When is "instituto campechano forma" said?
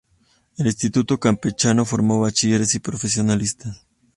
0.65-2.17